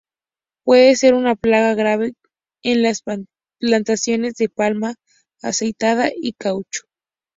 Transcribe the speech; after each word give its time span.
Puede 0.63 0.95
ser 0.95 1.13
una 1.13 1.35
plaga 1.35 1.75
grave 1.75 2.15
en 2.63 2.81
las 2.81 3.03
plantaciones 3.59 4.33
de 4.33 4.49
palma 4.49 4.95
aceitera 5.43 6.09
y 6.19 6.33
caucho. 6.33 6.85